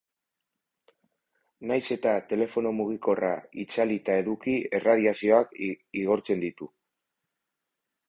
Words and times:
Nahiz 1.71 1.93
eta, 1.97 2.13
telefono 2.31 2.73
mugikorra 2.79 3.31
itzalita 3.67 4.19
eduki 4.25 4.59
erradiazioak 4.81 5.57
igortzen 5.69 6.47
ditu. 6.49 6.75